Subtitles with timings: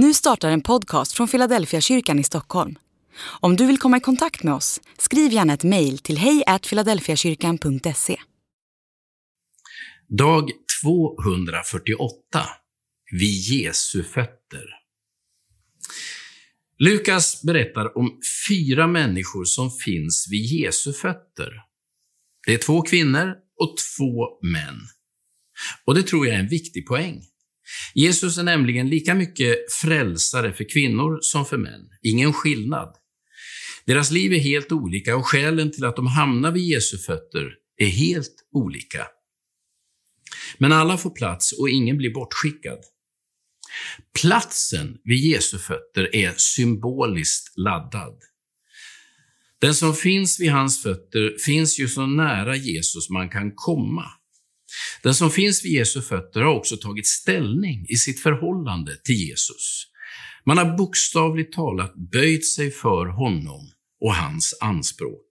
[0.00, 2.78] Nu startar en podcast från Philadelphia kyrkan i Stockholm.
[3.40, 8.16] Om du vill komma i kontakt med oss, skriv gärna ett mejl till hejfiladelfiakyrkan.se.
[10.08, 10.50] Dag
[10.82, 12.14] 248
[13.10, 14.64] Vid Jesu fötter.
[16.78, 21.52] Lukas berättar om fyra människor som finns vid Jesu fötter.
[22.46, 24.80] Det är två kvinnor och två män.
[25.84, 27.22] Och det tror jag är en viktig poäng.
[27.94, 31.88] Jesus är nämligen lika mycket frälsare för kvinnor som för män.
[32.02, 32.94] Ingen skillnad.
[33.84, 37.86] Deras liv är helt olika och skälen till att de hamnar vid Jesu fötter är
[37.86, 39.06] helt olika.
[40.58, 42.78] Men alla får plats och ingen blir bortskickad.
[44.20, 48.18] Platsen vid Jesu fötter är symboliskt laddad.
[49.60, 54.04] Den som finns vid hans fötter finns ju så nära Jesus man kan komma.
[55.02, 59.86] Den som finns vid Jesu fötter har också tagit ställning i sitt förhållande till Jesus.
[60.46, 63.60] Man har bokstavligt talat böjt sig för honom
[64.00, 65.24] och hans anspråk.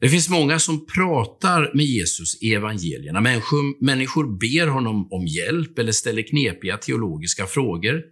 [0.00, 3.20] Det finns många som pratar med Jesus i evangelierna.
[3.20, 8.02] Människor, människor ber honom om hjälp eller ställer knepiga teologiska frågor.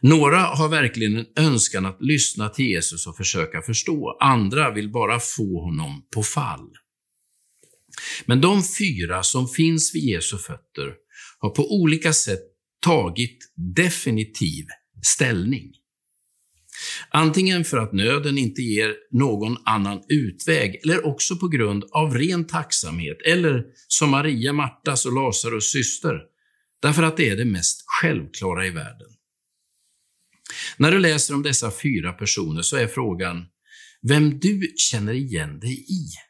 [0.00, 4.16] Några har verkligen en önskan att lyssna till Jesus och försöka förstå.
[4.20, 6.70] Andra vill bara få honom på fall.
[8.26, 10.94] Men de fyra som finns vid Jesu fötter
[11.38, 12.40] har på olika sätt
[12.80, 13.38] tagit
[13.76, 14.64] definitiv
[15.02, 15.72] ställning.
[17.10, 22.46] Antingen för att nöden inte ger någon annan utväg, eller också på grund av ren
[22.46, 26.20] tacksamhet, eller som Maria, Martas och Lazarus syster,
[26.82, 29.08] därför att det är det mest självklara i världen.
[30.76, 33.44] När du läser om dessa fyra personer så är frågan
[34.02, 36.25] vem du känner igen dig i.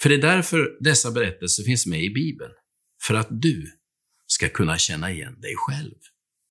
[0.00, 2.52] För det är därför dessa berättelser finns med i Bibeln,
[3.06, 3.72] för att du
[4.26, 5.94] ska kunna känna igen dig själv.